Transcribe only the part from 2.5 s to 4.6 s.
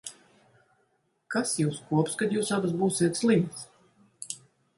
abas būsiet slimas.